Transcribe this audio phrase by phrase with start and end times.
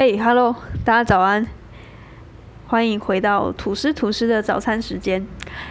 [0.00, 1.46] 哎，Hello，大家早安，
[2.66, 5.26] 欢迎回到吐司吐司的早餐时间。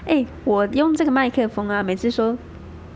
[0.05, 2.37] 哎，我用这个麦克风啊，每次说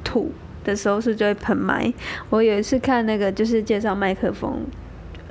[0.03, 0.31] 吐
[0.63, 1.91] 的时候是就会喷麦。
[2.29, 4.63] 我有一次看那个就是介绍麦克风，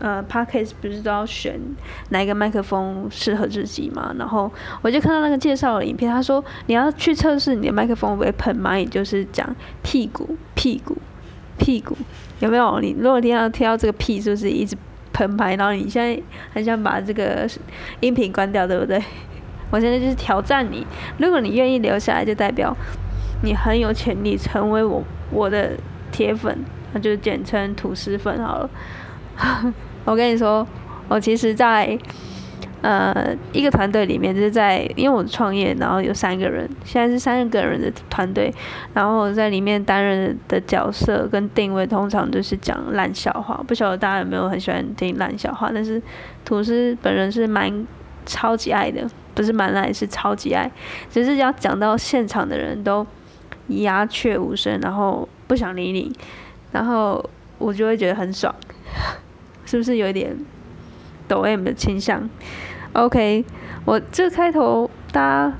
[0.01, 1.61] 呃 p o d c a s t 不是都要选
[2.09, 4.13] 哪一个麦克风适合自己嘛？
[4.19, 4.51] 然后
[4.83, 10.99] 我就看到那个介绍的影片，他说你要去测试你的麦克风会不会喷麦，也就是讲屁股屁股
[11.59, 11.97] 屁股
[12.41, 12.81] 有没有？
[12.81, 14.77] 你如果听到听到这个屁，是不是一直？
[15.15, 16.21] 澎湃，然后你现在
[16.53, 17.47] 很想把这个
[18.01, 19.03] 音频关掉，对不对？
[19.71, 20.87] 我现在就是挑战你，
[21.19, 22.77] 如果你愿意留下来，就代表
[23.43, 25.73] 你很有潜力成为我我的
[26.11, 28.71] 铁粉，那就简称吐司粉好了。
[30.05, 30.67] 我跟你说，
[31.09, 31.99] 我其实，在。
[32.83, 38.53] 呃，一个团队里面就是在，因为我创业，然后有三个人，现在是三个人的团队，
[38.93, 43.63] 然后在里面担任的角色跟定位，通常就是讲烂笑话。
[43.69, 45.71] 不晓得大家有没有很喜欢听烂笑话？
[45.73, 46.03] 但是
[46.45, 47.87] 吐司本人是蛮
[48.27, 50.69] 超级爱的，不是蛮爱，是超级爱。
[51.09, 53.07] 只是要讲到现场的人都
[53.69, 56.13] 鸦雀无声，然后不想理你，
[56.73, 58.53] 然后我就会觉得很爽，
[59.65, 60.37] 是不是有一点
[61.29, 62.29] 抖 M 的倾向
[62.95, 63.45] ？OK，
[63.87, 65.55] 我这开头大家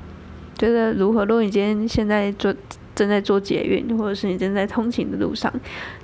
[0.55, 1.25] 觉得如何？
[1.25, 2.53] 如果你今天现在做
[2.93, 5.51] 正在做捷运，或者是你正在通勤的路上，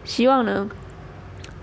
[0.04, 0.68] 希望呢，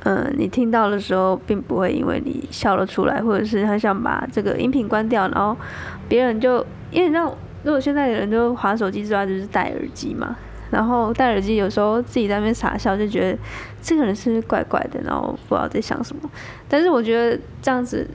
[0.05, 5.57] 嗯，你听到的时候，并不会因为你笑了出来，或者是很想把这个音频关掉，然后
[6.09, 10.37] 别人就因为你知道，如果现在的人都划手机之外，就是戴耳机嘛，
[10.71, 13.39] 然后戴耳机有时候自己在那边傻笑，就觉得
[13.83, 16.31] 这个人是不是怪怪的，然后不知道在想什么。
[16.69, 18.09] 但是我觉得这样子。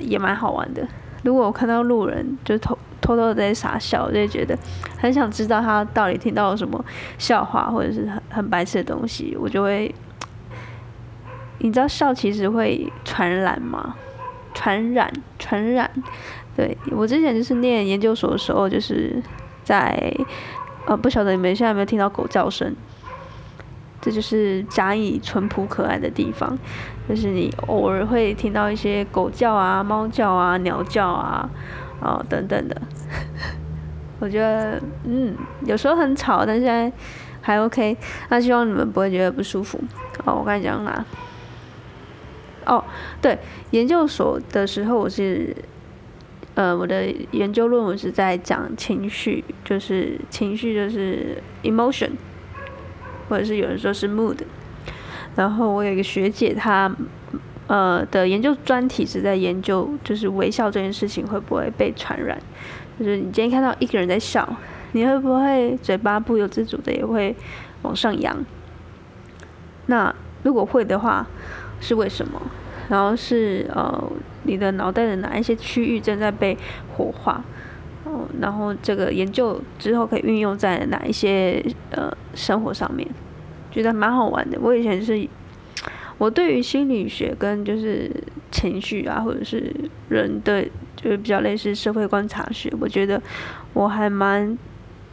[0.00, 0.86] 也蛮好玩的。
[1.22, 4.58] 如果我看到路人就偷偷偷的在傻笑，我就觉得
[4.98, 6.84] 很想知道他到底听到了什么
[7.18, 9.94] 笑话，或者是很很白痴的东西，我就会。
[11.60, 13.94] 你知道笑其实会传染吗？
[14.52, 15.90] 传染，传染。
[16.54, 19.22] 对我之前就是念研究所的时候，就是
[19.62, 20.14] 在
[20.86, 22.76] 呃，不晓得你们现在有没有听到狗叫声？
[24.02, 26.58] 这就是嘉义淳朴可爱的地方，
[27.08, 31.50] 就是你偶尔会听到一些狗叫啊、猫叫啊、鸟叫啊，
[32.00, 32.80] 哦等等的。
[34.20, 36.90] 我觉得，嗯，有时候很吵，但现在
[37.42, 37.96] 还 OK。
[38.30, 39.78] 那希望你们不会觉得不舒服。
[40.24, 41.04] 哦，我刚才讲啦？
[42.64, 42.82] 哦，
[43.20, 43.38] 对，
[43.70, 45.54] 研究所的时候我是，
[46.54, 52.12] 呃，我的研究论文是在讲情绪，就是情绪就是 emotion。
[53.28, 54.38] 或者是有人说是 mood，
[55.36, 56.94] 然后我有一个学姐，她
[57.66, 62.38] 呃的研究专题是在研究，就是微笑这件事情会不会被传染，
[62.98, 64.48] 就是你今天看到一个人在笑，
[64.92, 67.34] 你会不会嘴巴不由自主的也会
[67.82, 68.44] 往上扬？
[69.86, 71.26] 那如果会的话，
[71.80, 72.40] 是为什么？
[72.88, 74.12] 然后是呃
[74.42, 76.56] 你的脑袋的哪一些区域正在被
[76.94, 77.42] 活化？
[78.04, 83.08] 哦，然后这个研究之后可以运用在哪一些呃生活上面？
[83.74, 84.56] 觉得蛮好玩的。
[84.60, 85.28] 我以前是，
[86.16, 88.08] 我对于心理学跟就是
[88.52, 89.74] 情绪啊，或者是
[90.08, 90.62] 人的，
[90.94, 93.20] 就是比较类似社会观察学，我觉得
[93.72, 94.56] 我还蛮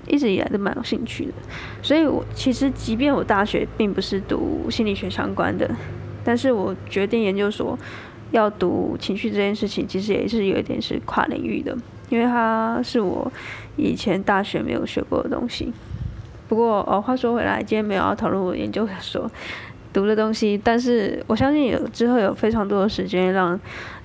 [0.08, 1.34] 一直以来都蛮有兴趣的。
[1.82, 5.68] 所以，我其实即便我大学并不是读心理学相关的，
[6.24, 7.76] 但是我决定研究所
[8.30, 11.76] 要读情绪这件事情，其实也是有一点是跨领域的。
[12.10, 13.32] 因为它是我
[13.78, 15.74] 以前大学没有学过的东西。
[16.52, 19.32] 不过哦，话说回来，今天没有要讨论我研究所
[19.94, 23.58] 读的东西，但是我相信有之后有非常多的时间让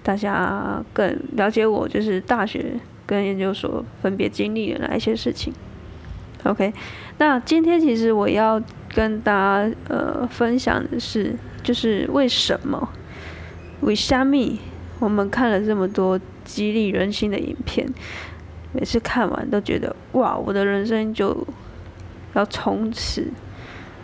[0.05, 5.53] 大家更了解我，就是大学跟研究所分别经历了哪一些事情。
[6.45, 6.73] OK，
[7.19, 8.63] 那今天其实我要
[8.95, 11.35] 跟大家呃分享的是，
[11.65, 12.89] 就是为什么
[13.81, 14.61] 为虾米
[15.01, 16.21] 我们看了这么多。
[16.45, 17.93] 激励人心的影片，
[18.73, 21.45] 每次看完都觉得哇，我的人生就
[22.37, 23.33] 要从此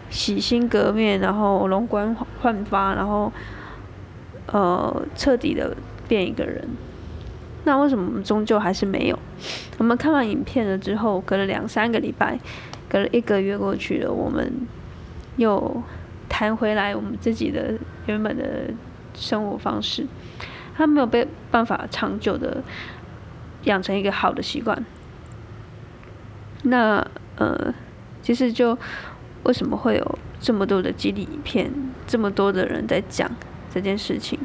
[0.08, 3.30] 洗心革面，然后容光焕发，然后
[4.46, 5.76] 呃彻底的
[6.08, 6.66] 变一个人。
[7.64, 9.18] 那为什么我们终究还是没有？
[9.78, 12.40] 我们看完影片了之后，隔了两三个礼拜，
[12.88, 14.66] 隔了一个月过去了，我们
[15.36, 15.82] 又
[16.28, 17.74] 弹回来我们自己的
[18.06, 18.70] 原本的
[19.14, 20.06] 生活方式。
[20.74, 22.62] 他没有被办法长久的
[23.64, 24.84] 养成一个好的习惯。
[26.64, 27.74] 那呃，
[28.22, 28.78] 其实就
[29.42, 31.70] 为什么会有这么多的激励影片，
[32.06, 33.30] 这么多的人在讲
[33.72, 34.38] 这件事情，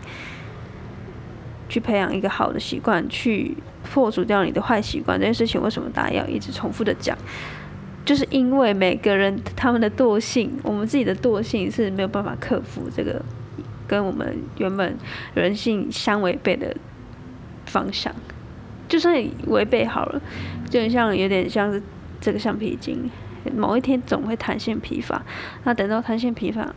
[1.70, 7.18] 去培养一个好的习惯，去破除掉你的坏习惯这件事情，为什么大家要一直重复的讲？
[8.06, 13.22] 就是因为每个人他们的惰性，我们自己的惰性是没有办法克服这个
[13.86, 14.98] 跟我们原本
[15.34, 16.76] 人性相违背的
[17.66, 18.16] 方向。
[18.88, 19.14] 就算
[19.48, 20.22] 违背好了，
[20.70, 21.84] 就很像有点像是
[22.22, 23.10] 这个橡皮筋，
[23.50, 25.24] 某一天总会弹性疲乏。
[25.64, 26.74] 那等到弹性疲乏，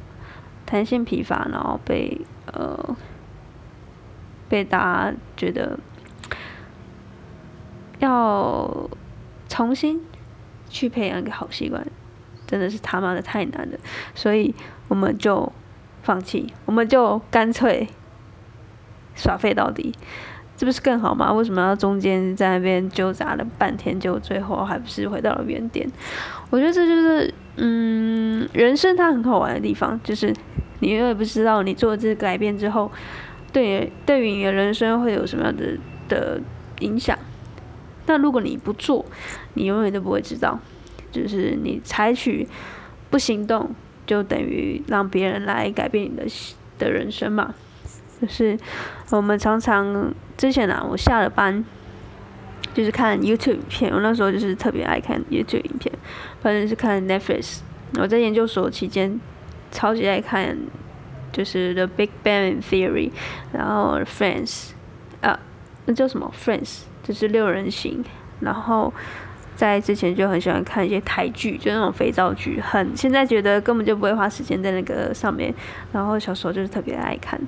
[0.66, 2.96] 弹性疲乏，然后被呃
[4.48, 4.78] 被大
[5.10, 5.78] 家觉得
[7.98, 8.90] 要
[9.48, 10.00] 重新
[10.68, 11.86] 去培养一个好习惯，
[12.46, 13.78] 真的是他妈的太难了。
[14.14, 14.54] 所以
[14.88, 15.52] 我们就
[16.02, 17.88] 放弃，我们就干脆
[19.14, 19.94] 耍废到底。
[20.56, 21.32] 这不是更好吗？
[21.32, 25.90] 为什么要中间在那边纠杂了半天，就最后还不是回到了原点？
[26.50, 30.34] 我觉得这就是，嗯，人生它很好玩的地方，就是
[30.80, 32.90] 你永远不知道你做这个改变之后，
[33.52, 36.40] 对对于你的人生会有什么样的的
[36.80, 37.18] 影响。
[38.06, 39.06] 那如果你不做，
[39.54, 40.58] 你永远都不会知道。
[41.12, 42.48] 就是你采取
[43.10, 43.70] 不行动，
[44.06, 46.24] 就等于让别人来改变你的
[46.78, 47.54] 的人生嘛。
[48.20, 48.58] 就是
[49.10, 51.64] 我们常常之前啊，我下了班
[52.72, 55.92] 就是看 YouTube 影片，我那时候就是特别爱看 YouTube 影片，
[56.40, 57.60] 反正是看 Netflix。
[57.98, 59.20] 我在研究所期间
[59.72, 60.56] 超级爱看，
[61.32, 63.10] 就是 The Big Bang Theory，
[63.52, 64.70] 然后 Friends，
[65.20, 65.38] 啊，
[65.86, 68.04] 那叫什么 Friends，就是六人行。
[68.38, 68.94] 然后
[69.56, 75.52] 在之前就很喜欢看一些台剧，就那种肥皂剧，很现在觉得根本就不会花时间在那个上面。
[75.92, 77.40] 然后小时候就是特别爱看。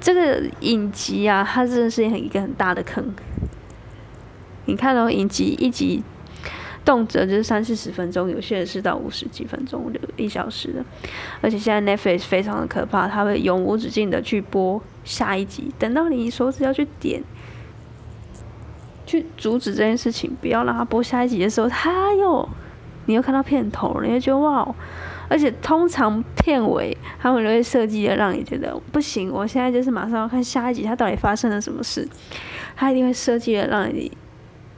[0.00, 3.14] 这个影集啊，它真的是一个很大的坑。
[4.66, 6.02] 你看到影集一集，
[6.84, 10.84] 动辄就是三四十分钟，有些人是到五十几分钟，就一小时的。
[11.40, 17.22] 而且现在 Netflix 非常的可怕，它会永无止境的去播下一集，等到你手指要去点，
[19.06, 22.48] 去阻止这件事情，不要让他播下一集的时候，他又，
[23.06, 24.60] 你又看到片头，你就觉得哇。
[24.60, 24.74] 哦
[25.26, 32.06] 而且通常片尾他们都会设计的让你觉得不行，我现在就是马上要看下一集，他到底发生了什么事？
[32.76, 34.12] 他一定会设计的让你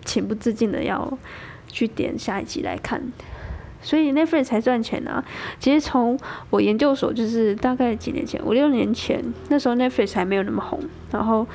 [0.06, 1.19] 情不自禁的要
[1.69, 3.03] 去点下一集来看，
[3.82, 5.23] 所以 Netflix 才赚钱啊！
[5.61, 6.19] 其实从
[6.49, 10.81] 我研究所就是大概几年前，五六年前，那时候 Netflix 还没有那么红，
[11.11, 11.47] 然后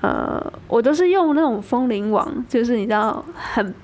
[0.00, 3.74] 呃，我都是用那种风铃网，就是你知道很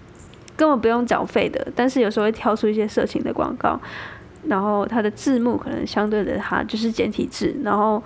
[0.56, 3.78] 根本不用缴费的，但是有时候会跳出一些色情的广告。
[4.48, 8.02] 然后它的字幕可能相对的，它就是简体字，然后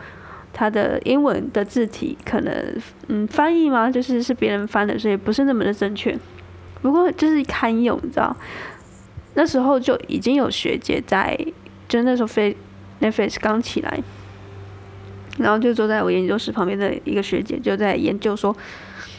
[0.59, 2.75] 它的英文的字体可能
[3.09, 6.19] 嗯翻译嘛，就是是别人翻的，所以不是那么的正确。
[6.81, 8.35] 不过就是堪用，你知道？
[9.35, 11.39] 那时候就已经有学姐在，
[11.89, 12.57] 就那时候飞
[13.03, 14.03] Netflix 刚起来，
[15.37, 18.57] 然后就坐在我研究室旁边的一个学姐就在研究说，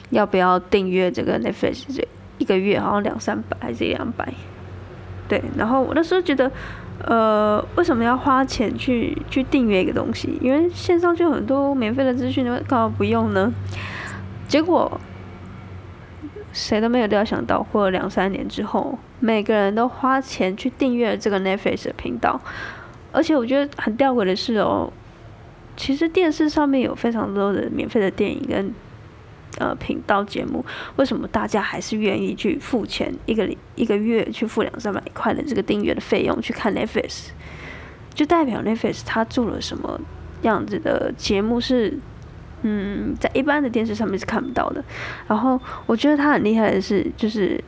[0.10, 2.07] 要不要订阅这个 Netflix，这
[2.40, 4.33] 一个月好像两三百还是一两百？
[5.28, 6.51] 对，然后我那时候觉得。
[7.06, 10.38] 呃，为什么要花钱去去订阅一个东西？
[10.42, 13.54] 因为线上就很多免费的资讯，干嘛不用呢？
[14.48, 15.00] 结果
[16.52, 22.42] 谁都没有料想到，过了两三年之后，每个人都花钱去订阅了这个 Netflix 的频道。
[23.12, 24.92] 而且我觉得很吊诡的是哦，
[25.76, 28.74] 其实电视上面有非常多的免费的电影跟。
[29.58, 30.64] 呃，频道节目
[30.98, 37.30] 为什么大家还是愿意去付钱一个一个月去付两三百块的这个订阅的费用去看 Netflix？
[38.14, 40.00] 就代表 Netflix 它做了什么
[40.44, 41.98] 样子的节目是
[42.62, 44.83] 嗯，在一般的电视上面是看不到的。
[45.28, 47.64] 然后我觉得他很厉害的是，就是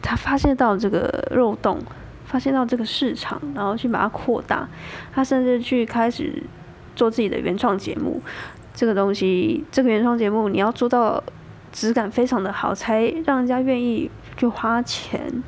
[0.00, 1.80] 他发现到这个漏洞，
[2.24, 4.68] 发现到这个市场，然后去把它扩大。
[5.12, 6.42] 他甚至去开始
[6.94, 8.22] 做自己的原创节目。
[8.74, 11.22] 这个东西，这个原创节目你要做到
[11.70, 15.42] 质感非常的好，才让人家愿意去花钱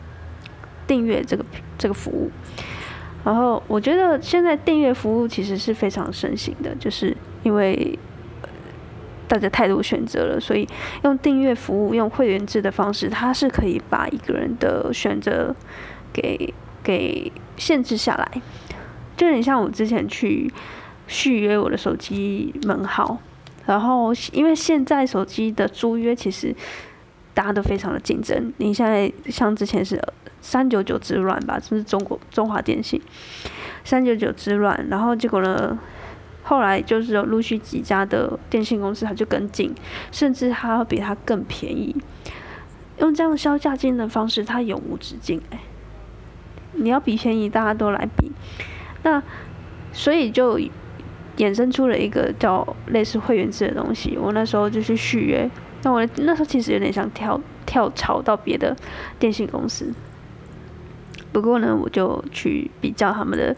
[0.87, 1.45] 订阅这个
[1.79, 2.31] 这个服务。
[3.25, 7.99] 然后我觉得现在订阅服务其实是非常盛行的，就是因为
[9.27, 10.69] 大家太多选择了，所以
[11.03, 15.57] 用订阅服务、用会员制的方式，它是可以把一个人的选择
[16.13, 16.53] 给
[16.83, 18.43] 给限制下来。
[19.17, 20.53] 就很像我之前去。
[21.07, 23.19] 续约我的手机门号，
[23.67, 26.55] 然后因为现在手机的租约其实
[27.35, 28.53] 大家都非常的竞争。
[28.57, 30.03] 你现在像之前是
[30.41, 33.01] 三九九之乱吧，就是中国中华电信
[33.85, 35.79] 三九九之乱，然后结果呢，
[36.43, 39.75] 后来就是陆续几家的电信公司，它就跟进，
[40.11, 41.97] 甚至它比它更便宜。
[42.99, 45.61] 用这样销价竞争的方式，它永无止境哎。
[46.73, 48.33] 你要比便宜，大家都来比，
[49.03, 49.23] 那
[49.93, 50.59] 所以就。
[51.39, 55.51] 衍生出了一个叫类似会员制的东西，我那时候就去续约。
[55.83, 58.77] 那我那时候其实有点想跳跳槽到别的
[59.19, 59.93] 电信公司，
[61.33, 63.55] 不过呢，我就去比较他们的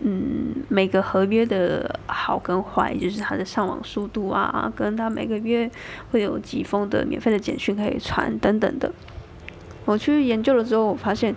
[0.00, 5.70] 嗯，每个合约的好跟坏，就是它的上网速度啊，跟它每个月
[6.10, 8.92] 会有几封的免费的简讯可以传等等的。
[9.84, 11.34] 我去研究了之后，我发现，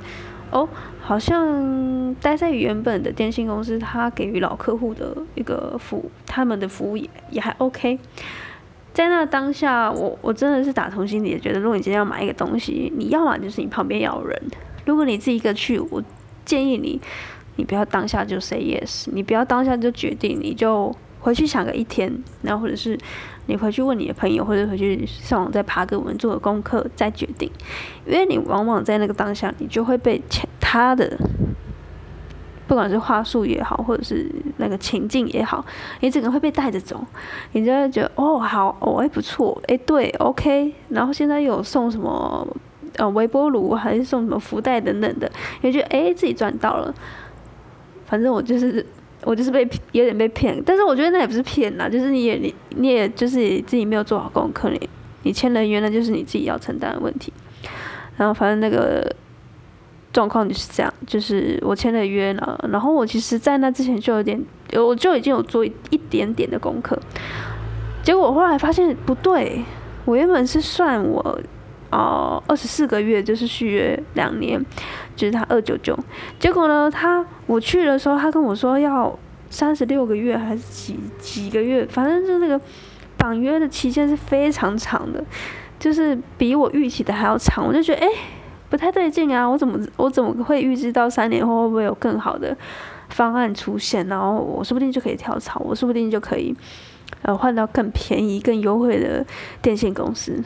[0.52, 0.68] 哦，
[1.02, 8.00] 好像待在原本的电信公司，他给予老客户的一个服务，他们的服务也也还 OK。
[8.94, 14.42] 在那当下，我我真的是打从心里觉得，如果你今天要买一个东西，你要么就是你旁边要人，
[14.86, 16.04] 如果你自己一个去，我
[16.46, 17.02] 建议你。
[17.60, 22.98] 你不要当下就 say yes，你不要当下就决定，你就回去想个一天，然后或者是
[23.48, 27.52] 你回去问你的朋友，或者回去上网再爬个文，做个功课再决定，
[28.06, 30.22] 因为你往往在那个当下，你就会被
[30.60, 31.18] 他的，
[32.68, 35.66] 不管是话术也好，或者是那个情境也好，
[36.02, 37.06] 你整个会被带着走，
[37.54, 42.48] 你就会觉得哦好哦哎不错哎对 OK，然后现在有送什么
[42.98, 45.32] 呃微波炉还是送什么福袋等等的，
[45.62, 46.94] 你就觉得哎自己赚到了。
[48.06, 48.86] 反正我就是
[49.28, 54.90] 我就是被有点被骗，但是我觉得那也不是骗啦，就是你也你你也就是自己没有做好功课，你
[55.24, 57.34] 你签了约那就是你自己要承担的问题。
[58.16, 59.14] 然后反正那个
[60.14, 64.42] 状况就是这样，就是我签了约了，然后我其实在那之前就有点，
[64.74, 66.98] 我就已经有做一点点的功课，
[68.04, 69.66] 结果我后来发现不对，
[70.06, 71.42] 我原本是算我。
[71.90, 74.64] 哦，二十四个月就是续约两年，
[75.16, 75.98] 就是他二九九。
[76.40, 79.18] 结果呢，他我去的时候，他跟我说要
[79.50, 82.60] 三十六个月还是几几个月，反正就那个
[83.18, 85.24] 绑约的期限是非常长的，
[85.80, 87.66] 就是比我预期的还要长。
[87.66, 88.08] 我就觉得哎，
[88.70, 89.48] 不太对劲啊！
[89.48, 92.56] 我怎么我怎么会预知到三年后会不会有更好的
[93.10, 94.06] 方案出现？
[94.08, 96.54] 然后我说不定就可以跳槽，我说不定就可以
[97.22, 99.26] 呃换到更便宜、更优惠的
[99.62, 100.44] 电信公司。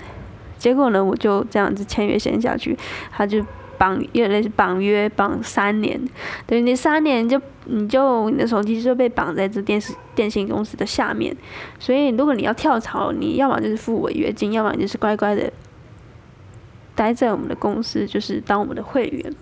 [0.61, 2.77] 结果呢，我就这样子签约签下去，
[3.11, 3.43] 他就
[3.79, 5.99] 绑，有点类似绑约绑三年，
[6.45, 11.35] 等于你三年就你就你的手机就被绑在这电视电信公司的下面，
[11.79, 15.51] 所以如果你要跳槽，你要么就是付违约金，要么就是乖乖的
[16.93, 19.33] 待在我们的公司，就是当我们的会员。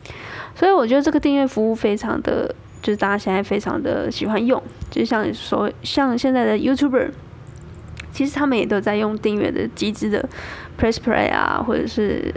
[0.55, 7.09] 所以我觉得这个订阅服务非常的，就是大家现在非常的喜欢用，就像说像现在的 YouTuber。
[8.11, 10.27] 其实他们也都在用订阅的机制的
[10.79, 12.33] ，Press Play 啊，或者是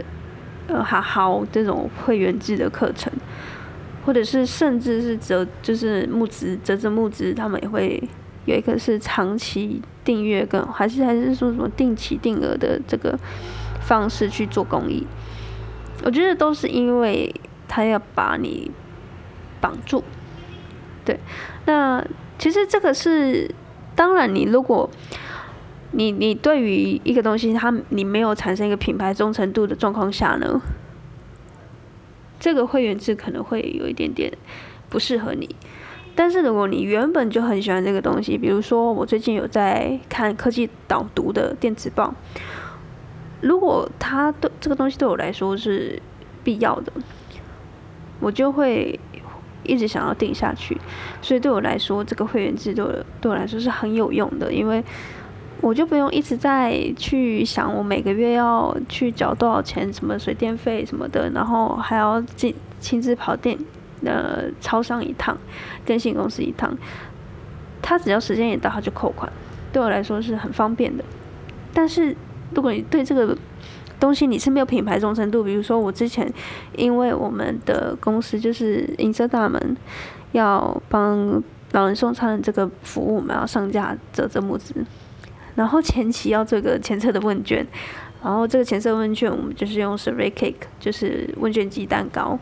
[0.67, 3.11] 呃好好这种会员制的课程，
[4.05, 8.03] 或者是甚至是折就是募资折折募资，他们也会
[8.45, 13.17] 有一个是长期订阅跟还是还是说什么定期定额的这个
[13.79, 15.07] 方式去做公益。
[16.03, 17.33] 我觉得都是因为
[17.67, 18.69] 他要把你
[19.61, 20.03] 绑住，
[21.05, 21.17] 对。
[21.65, 22.03] 那
[22.37, 23.49] 其实这个是
[23.95, 24.89] 当然，你如果
[25.95, 30.59] 你你对于一个东西，它你没有产生一个品牌忠诚度的状况下呢，
[32.39, 34.33] 这个会员制可能会有一点点
[34.89, 35.55] 不适合你。
[36.15, 42.15] 但是如果你原本就很喜欢这个东西，比如说我最近有在看科技导读的电子报，
[43.41, 46.01] 如果它对这个东西对我来说是
[46.43, 46.91] 必要的，
[48.19, 48.99] 我就会
[49.61, 50.81] 一直想要定下去。
[51.21, 54.83] 所以对我来说，这个会员制对我对我来说是很有用的，因为。
[55.63, 63.57] 我就不用一直在去想我每个月要去缴多少钱，什么水电费什么的，然后还要亲亲自跑电
[64.03, 65.37] 呃超商一趟，
[65.85, 66.77] 电信公司一趟，
[67.81, 69.31] 他只要时间一到他就扣款，
[69.71, 71.03] 对我来说是很方便的。
[71.73, 72.13] 但是
[72.53, 73.37] 如果你对这个
[74.01, 76.29] 东西你是没有品牌忠诚度，比如说我之前
[76.75, 79.77] 因为我们的公司就是银色大门
[80.33, 81.41] 要帮
[81.71, 84.75] 老人送餐的这个服务，我们要上架折折木子。
[85.55, 87.65] 然后前期要做个前测的问卷，
[88.23, 92.39] 然后这个前测问卷我们就是用 survey cake，就是问卷机蛋糕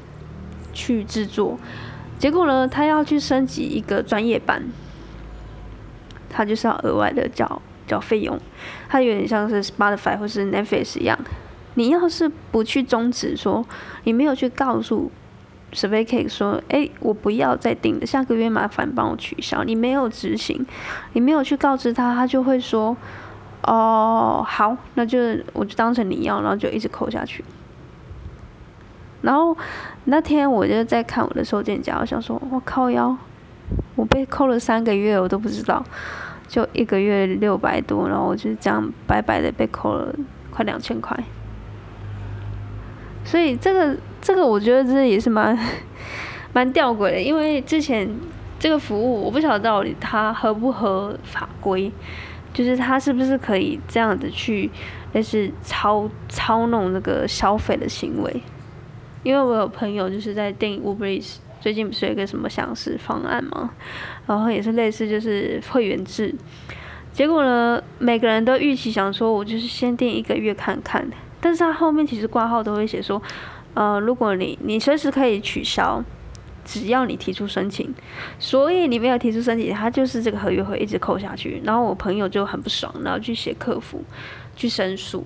[0.73, 1.59] 去制作。
[2.17, 4.63] 结果呢，他要去升级一个专业版，
[6.29, 8.39] 他就是要额外的交交费用。
[8.87, 11.17] 它有点像是 Spotify 或是 Netflix 一样，
[11.73, 13.65] 你要是不去终止说，
[14.03, 15.11] 你没有去告诉。
[15.73, 19.63] Survey cake 说：“哎，我不要再订了，下个月麻烦帮我取消。
[19.63, 20.65] 你没有执行，
[21.13, 22.95] 你没有去告知他，他就会说：
[23.63, 25.19] 哦，好，那就
[25.53, 27.43] 我就当成你要，然后就一直扣下去。
[29.21, 29.55] 然后
[30.05, 33.15] 那天我就在看我的收件夹，我想说：我靠腰，
[33.95, 35.83] 我被扣了三个月，我都不知道，
[36.47, 40.13] 就一个月六百多，然后我就这样白白的被扣了
[40.49, 41.17] 快两千块。”
[43.23, 45.57] 所以这个这个我觉得这也是蛮
[46.53, 48.07] 蛮吊诡的，因为之前
[48.59, 51.91] 这个服务我不晓得到底它合不合法规，
[52.53, 54.69] 就是它是不是可以这样子去
[55.13, 58.41] 类似操操弄那个消费的行为。
[59.23, 63.71] 因为我有朋友就是在订 Uber Eats 最近不是有一个什么享食方案吗？
[64.25, 66.33] 然后也是类似就是会员制，
[67.13, 71.07] 结果呢，每个人都预期想说，我就是先订一个月看看，
[71.39, 73.21] 但是他后面其实挂号都会写说，
[73.73, 76.03] 呃，如果你你随时可以取消，
[76.65, 77.93] 只要你提出申请，
[78.37, 81.61] 所以你没有提出申请，他就是这个合约会一直扣下去。
[81.63, 84.03] 然后我朋友就很不爽，然后去写客服
[84.55, 85.25] 去申诉，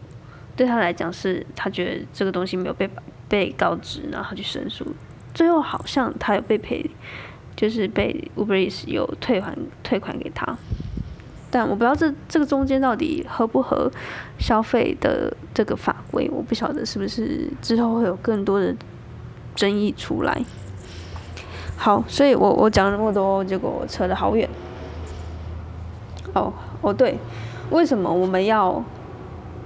[0.56, 2.90] 对他来讲是他觉得这个东西没有被
[3.28, 4.86] 被告知，然后去申诉。
[5.34, 6.90] 最后好像他有被赔，
[7.56, 10.58] 就是被 Uber Eats 有退还退款给他，
[11.56, 13.90] 但我不知道这这个中间到底合不合
[14.38, 18.76] 消费的这个法规，我不晓得是不是之后会有更多的
[19.56, 20.44] 争议出来。
[21.78, 24.50] 好，所以我我讲了那么多，结果我扯得好远。
[26.34, 27.18] 哦哦对，
[27.70, 28.84] 为什么我们要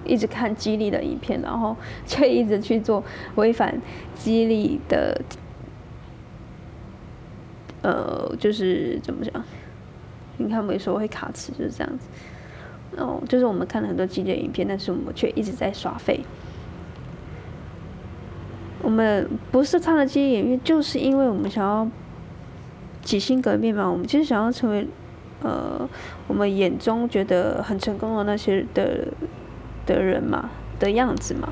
[0.06, 3.04] 一直看激励的影片，然后却一直去做
[3.34, 3.82] 违反
[4.14, 5.20] 激励的？
[7.82, 9.44] 呃，就是怎么讲？
[10.40, 12.08] 你看，有时候会卡词，就是这样子。
[12.98, 16.22] 哦，就是我们看了很多激烈影片，但是我们却一直在刷废。
[18.82, 21.88] 我们不是看了激烈影片，就是因为我们想要
[23.04, 23.88] 洗心革面嘛。
[23.90, 24.88] 我们就是想要成为
[25.44, 25.88] 呃，
[26.28, 29.08] 我们眼中觉得很成功的那些的
[29.86, 31.50] 的人嘛的样子嘛。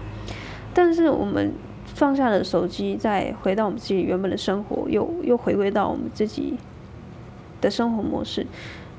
[0.74, 1.54] 但是我们。
[1.96, 6.56] 放下了手机，再回到我们自己原本的生活，又又回归到我们自己
[7.62, 8.46] 的生活模式。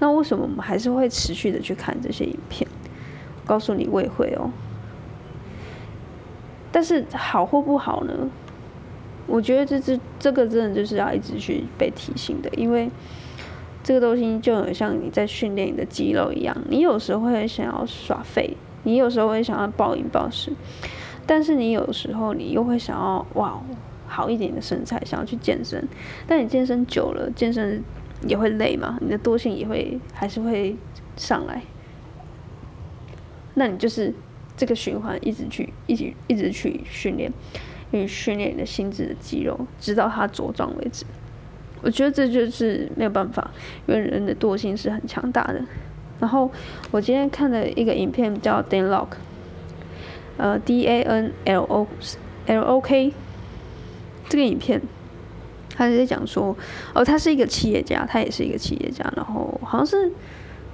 [0.00, 2.68] 那为什么我们还是会持续的去看这些影片？
[3.44, 4.50] 告诉你，我也会哦。
[6.70, 8.30] 但是好或不好呢？
[9.26, 12.90] 我觉得这这这个真的就是要一直去被提醒的，因为
[13.82, 16.56] 这个东西就很像你在训练你的肌肉一样。
[16.68, 20.52] 你有时候会想要耍废，你有时候会想要暴饮暴食。
[21.26, 23.60] 但是你有时候你又会想要哇
[24.06, 25.86] 好一点的身材，想要去健身，
[26.26, 27.82] 但你健身久了，健身
[28.26, 30.76] 也会累嘛，你的惰性也会还是会
[31.16, 31.62] 上来，
[33.54, 34.12] 那你就是
[34.57, 37.33] 这个循环一直去一直一直去训练，
[37.92, 41.04] 去训练你的心智的肌肉，直到它茁壮为止。
[41.83, 43.50] 我觉得这就是没有办法，
[43.87, 45.64] 因为人的惰性是很强大的。
[46.18, 46.50] 然后
[46.90, 49.09] 我今天看了一个影片叫 Dan Lok。
[50.37, 51.87] 呃，D A N L O
[52.46, 53.12] L O K，
[54.28, 54.81] 这个影片，
[55.78, 56.56] 他在讲说，
[56.92, 60.12] 哦，他是一个企业家，他也是一个企业家，然后好像是，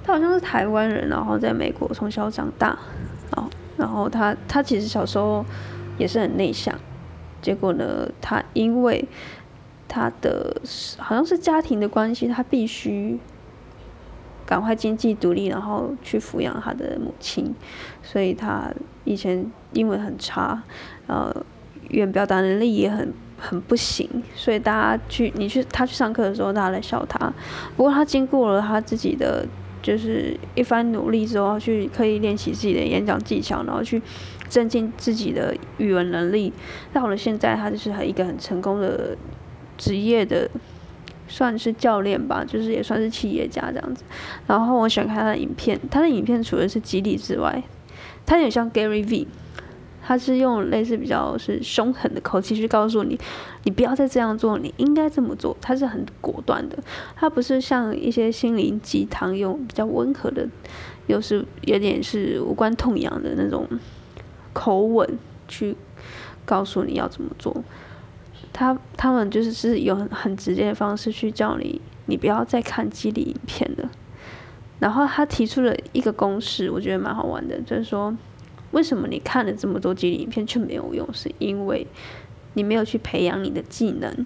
[0.03, 2.79] 他好像是台湾人，然后在美国从小长大，
[3.35, 5.45] 哦，然后他他其实小时候
[5.99, 6.75] 也是很内向，
[7.41, 9.07] 结果呢，他因为
[9.87, 10.59] 他的
[10.97, 13.19] 好像是家庭的关系，他必须。
[14.47, 17.55] 赶快经济独立，然后去抚养他的母亲，
[18.03, 18.71] 所以他
[19.03, 20.61] 以前英文很差，
[21.07, 21.43] 呃，
[21.89, 27.33] 语言表达能力也很很不行，所以大家去你去他去上课的时候，大家来笑他。
[27.75, 29.47] 不过他经过了他自己的
[29.81, 34.01] 就是一番努力之后，去可以练习自己的演讲技巧，然后去
[34.47, 36.51] 增进自己的语文能力。
[36.93, 39.17] 到了现在，他就是一个很成功的
[39.77, 40.49] 职业的。
[41.27, 44.03] 算是教练吧，就是也算是企业家这样子。
[44.45, 47.63] 然后我喜欢看他的影片，他的影片除了是激励之外，
[48.27, 49.27] 他有点像 Gary V，
[50.07, 53.19] 他是用类似比较是凶狠的口气去告诉你，
[53.63, 55.57] 你不要再这样做，你应该这么做。
[55.59, 56.77] 他是很果断的，
[57.15, 60.47] 他不是像一些心灵鸡汤用比较温和的，
[61.07, 63.67] 又是有点是无关痛痒的那种
[64.53, 65.75] 口吻去
[66.45, 67.63] 告诉你要怎么做。
[68.53, 73.89] 他他们就是是有很很直接的方式去叫你，你不要再看激励影片了。
[74.77, 78.15] 然后他提出了一个公式，我觉得蛮好玩的，就是说，
[78.75, 81.07] 为什么你看了这么多激励影片却没有用？
[81.13, 81.87] 是因为
[82.53, 84.25] 你没有去培养你的技能。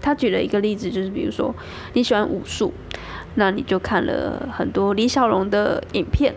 [0.00, 1.54] 他举了一个例子，就是比如说
[1.92, 2.72] 你喜欢武术，
[3.34, 6.34] 那你就看了很多李小龙的影片，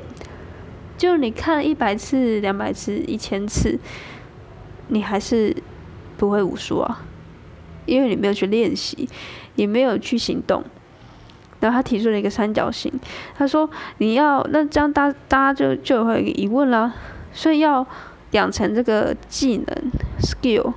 [0.98, 3.80] 就你看了一百次、两百次、一千次，
[4.90, 5.56] 你还是。
[6.18, 7.04] 不会武术啊，
[7.88, 9.10] 因为你没有去练习，
[9.56, 10.64] 也没有去行动。
[11.62, 12.92] 然后他提出了一个三角形，
[13.38, 13.70] 他说
[14.00, 16.94] 你要那这样大大家就就会有一个疑问啦，
[17.32, 17.88] 所以要
[18.32, 20.74] 养成这个技能 skill，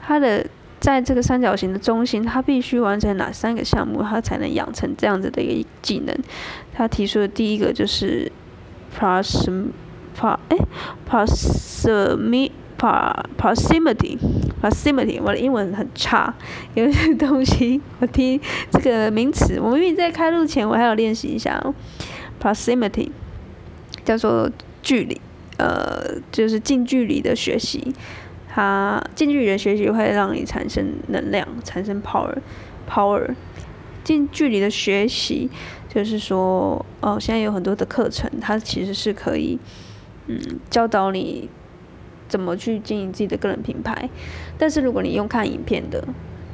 [0.00, 0.46] 他的
[0.78, 6.16] 在这个三角形的中心，他必须完成哪三个项目，他才能养成这样子的一个技能？
[6.72, 8.32] 他提出的第一个就是
[8.98, 9.48] pros
[10.18, 10.56] pro 哎
[12.80, 14.16] Pua, proximity,
[14.62, 15.20] proximity.
[15.22, 16.32] 我的英文很差，
[16.72, 18.40] 有些东西 我听
[18.72, 21.62] 这个名词，我明明在开录前我还要练习一下。
[22.40, 23.10] proximity
[24.02, 24.50] 叫做
[24.82, 25.20] 距离，
[25.58, 27.94] 呃，就是近距离的学习。
[28.48, 33.34] 它近距离的学习会让你产生能量，产生 power，power。
[34.02, 35.50] 近距离的学习
[35.86, 39.58] 就是说，哦，现在有很多的课程，它其实是可以，
[40.26, 40.40] 嗯，
[40.70, 41.50] 教导你
[42.30, 44.08] 怎么去经营自己的个人品牌。
[44.56, 46.02] 但是如果你用看影片的，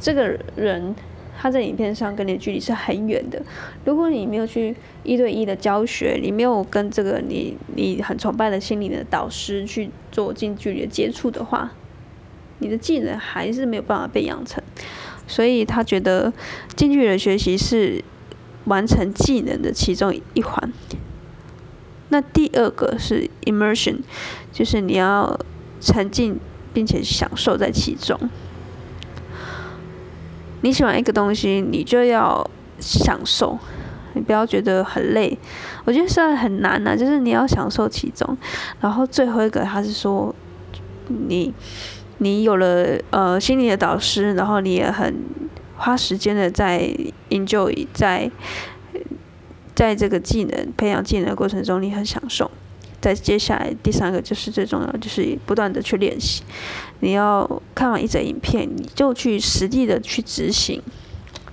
[0.01, 0.97] 这个人
[1.39, 3.43] 他在影片上跟你的距离是很远的。
[3.85, 11.73] 如果你没有去一对一的教学，你没有跟这个你你很崇拜的心灵的导师去做近距离的接触的话，
[12.59, 14.65] 你的技能还是没有办法被养成，
[15.27, 16.33] 所以他觉得
[16.75, 18.03] 近距离的学习是
[18.65, 20.73] 完成技能的其中一环。
[22.09, 23.99] 那第二个是 immersion，
[24.53, 25.39] 就是你要
[25.81, 26.39] 沉浸
[26.73, 28.19] 并且享受在其中。
[30.63, 33.59] 你喜欢一个东西，你就要享受，
[34.15, 35.39] 你不要觉得很累。
[35.85, 38.37] 我觉得虽然很难呐，就是你要享受其中。
[38.81, 40.35] 然后最后一个，他是说
[41.07, 41.55] 你。
[42.19, 45.23] 你有了呃心理的导师，然后你也很
[45.77, 46.91] 花时间的在
[47.29, 48.31] 研究，在
[49.75, 52.51] 在这个技能培养技能的过程中，你很享受。
[53.01, 56.43] 在接下来第三个就是最重要，就是不断的去练习。
[57.01, 60.83] 你要看完一则影片，你就去实际的去执行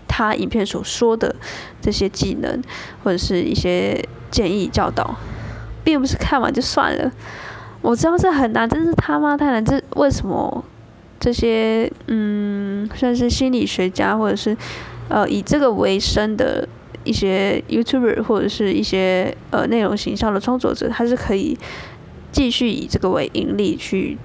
[0.07, 1.35] 他影片所说的
[1.81, 2.61] 这些技能
[3.03, 5.15] 或者是一些建议教导，
[5.83, 7.11] 并不是看完就算了。
[7.81, 9.63] 我知道这很难，真是他妈太难。
[9.63, 10.63] 这为什么
[11.19, 14.55] 这些嗯，算是心理学家或者是
[15.13, 16.67] 呃以这个为生的
[17.03, 21.55] 一些 YouTuber 或者是一些呃内容形象的创作者，他是可以
[22.31, 24.17] 继续以这个为盈利去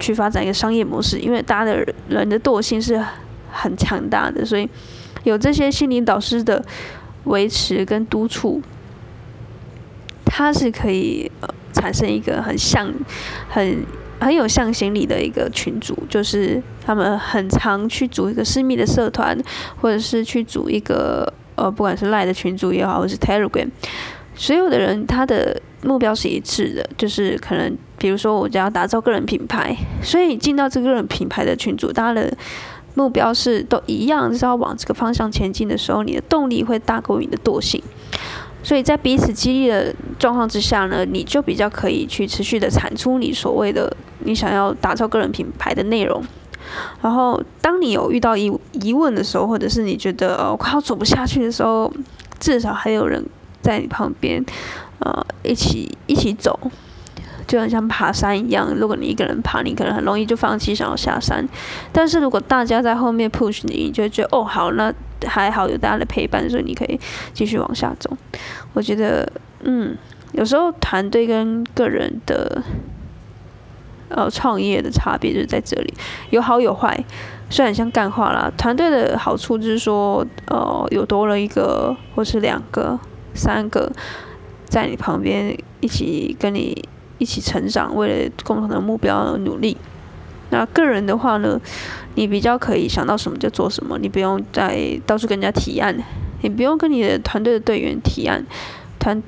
[0.00, 1.20] 去发展一个商业模式？
[1.20, 3.00] 因为大家的人的惰性是
[3.52, 4.68] 很强大的，所以
[5.22, 6.64] 有这些心灵导师的
[7.24, 8.60] 维持跟督促，
[10.24, 11.48] 他是可以呃。
[11.74, 12.92] 产生一个很像、
[13.48, 13.84] 很
[14.22, 19.36] 很有向心力的一个群组，就是他们很常去组一个私密的社团，
[19.80, 23.68] 或者是去组一个呃，不管是赖的群组也好，或是 Telegram，
[24.34, 32.36] 所有的人他的目标是一致的，就是可能比如说我就要打造个人品牌，所以进到这个人品牌的群组，大家的
[32.94, 37.82] 目标是都一样，是要往这个方向前进的时候，你的动力会大过你的惰性。
[38.62, 46.22] 所以在彼此激励的状况之下呢，你就比较可以去持续的产出你所谓的你想要打造个人品牌的内容。
[47.02, 51.92] 然后，当你有遇到疑疑问的时候，或者是你觉得呃快要走不下去的时候，
[52.38, 53.26] 至少还有人
[53.60, 54.44] 在你旁边，
[55.00, 56.58] 呃，一起一起走，
[57.48, 58.72] 就很像爬山一样。
[58.76, 61.46] 如果你一个人爬，你可能很容易就放弃想要下山。
[61.92, 64.94] 但是如果大家在后面 push 你，你就觉得哦好那。
[65.26, 66.98] 还好有大家的陪伴，所以你可以
[67.32, 68.16] 继续往下走。
[68.72, 69.30] 我觉得，
[69.62, 69.96] 嗯，
[70.32, 72.62] 有时候团队跟个人的，
[74.08, 75.94] 呃，创业的差别就是在这里，
[76.30, 77.04] 有好有坏。
[77.50, 82.98] 虽然像干话啦，团队的好处就是说，呃，有多了一个或是两个、
[83.34, 83.92] 三个
[84.64, 89.76] 在你旁边一起跟你一起成长，为了共同的目标而努力。
[90.52, 91.58] 那个人的话呢，
[92.14, 95.96] 你比较可以想到什么就做什么，你不用再到处跟人家提案，
[96.42, 98.44] 你不用跟你的团队的队员提案，
[98.98, 99.22] 团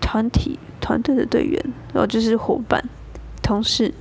[0.00, 1.60] 团体团队的队员，
[1.92, 2.88] 然后就是伙伴、
[3.42, 3.92] 同事，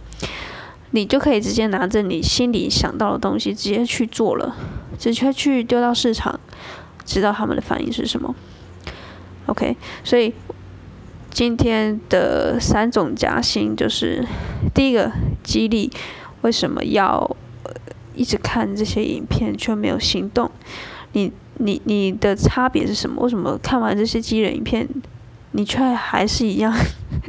[0.91, 4.55] 你就可以直接拿着你心里想到的东西直接去做了，
[4.99, 6.39] 直接去丢到市场，
[7.03, 8.35] 知道他们的反应是什么。
[9.47, 10.35] OK，所以
[11.31, 14.23] 今天的三种加薪就是
[14.75, 15.11] 第一个
[15.43, 15.91] 激励。
[16.47, 17.35] 为什么要
[18.15, 20.49] 一直看这些影片却没有行动？
[21.11, 23.21] 你你你的差别是什么？
[23.21, 24.87] 为什么看完这些激励影片，
[25.51, 26.73] 你却还是一样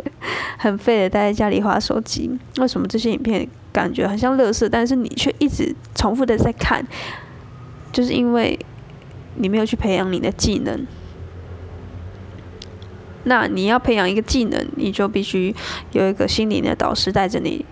[0.57, 2.39] 很废的待在家里划手机？
[2.59, 6.87] 为什么这些影片感觉很像乐色，但是你却一直重复的在看？
[7.91, 8.57] 就是因为
[9.35, 10.87] 你没有去培养你的技能。
[13.25, 15.55] 那你要培养一个技能，你就必须
[15.93, 17.67] 有一个心灵的导师带着你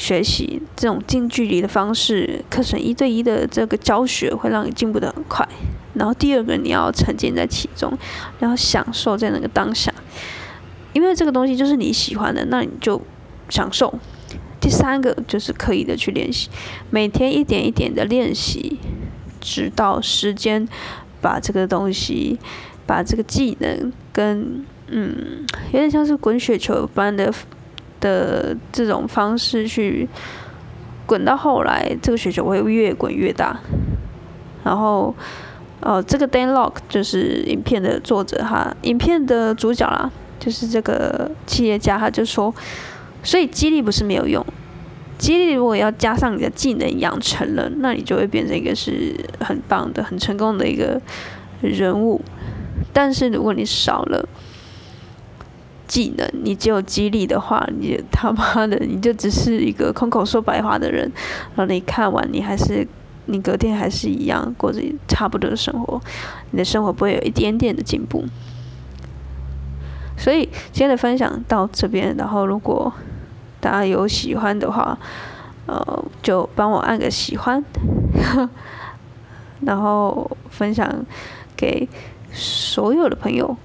[0.00, 5.46] 学习这种近距离的方式，课程一对一的这个教学会让你进步的很快。
[5.92, 7.92] 然后第二个，你要沉浸在其中，
[8.38, 9.92] 然后享受在那个当下，
[10.94, 13.02] 因为这个东西就是你喜欢的，那你就
[13.50, 13.92] 享受。
[14.58, 16.48] 第三个就是刻意的去练习，
[16.88, 18.78] 每天一点一点的练习，
[19.38, 20.66] 直到时间
[21.20, 22.38] 把这个东西，
[22.86, 27.30] 把这个技能跟嗯，有点像是滚雪球般的
[28.00, 30.08] 的这种方式去
[31.06, 33.60] 滚，到后来这个雪球会越滚越大。
[34.64, 35.14] 然后，
[35.80, 42.54] 呃，这个 Dan Lok 就是影片的作者哈，影片的主角啦，就是这个企业家，他就说，
[43.22, 44.44] 所以激励不是没有用，
[45.16, 51.00] 激励如果要加上你的技能养成了，那你就会变成一个是很棒的、很成功的一个
[51.62, 52.20] 人物。
[52.92, 54.28] 但是如果你少了
[55.90, 61.10] 技能，你只有激励的话，你他妈的你就只是一个空口说白话的人。
[61.56, 62.86] 然后你看完，你还是
[63.26, 66.00] 你隔天还是一样过着差不多的生活，
[66.52, 68.24] 你的生活不会有一点点的进步。
[70.16, 72.92] 所以今天的分享到这边，然后如果
[73.58, 74.96] 大家有喜欢的话，
[75.66, 77.64] 呃，就帮我按个喜欢，
[79.66, 81.04] 然后分享
[81.56, 81.88] 给
[82.30, 83.56] 所有的朋友。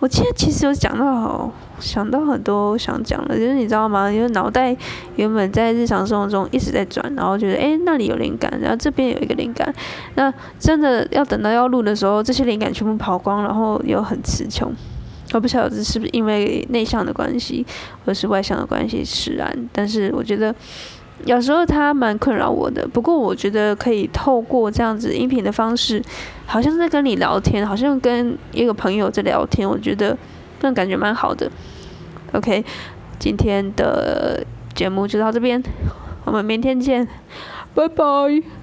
[0.00, 4.10] 我今天其实有讲到，想到很多想讲的，就是你知道吗？
[4.10, 4.76] 因为脑袋
[5.16, 9.74] 原本在日常生活中一直在转，然后觉得哎那里有灵感，然后这边有一个灵感，
[10.14, 14.72] 那真的要等到要录的时候，这些灵感全部跑光，然后又很词穷。
[15.34, 17.66] 我不晓得是不是因为内向的关系，
[18.06, 20.54] 或是外向的关系使然，但是我觉得
[21.24, 22.86] 有时候他蛮困扰我的。
[22.88, 26.02] 不过我觉得可以透过这样子音频的方式，
[26.46, 30.16] 好像在跟你聊天，好像跟一个朋友在聊天，我觉得
[30.60, 31.50] 那感觉蛮好的。
[32.32, 32.64] OK，
[33.18, 35.62] 今天的节目就到这边，
[36.24, 37.06] 我们明天见，
[37.74, 38.57] 拜拜。